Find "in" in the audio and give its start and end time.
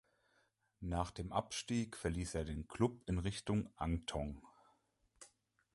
3.07-3.19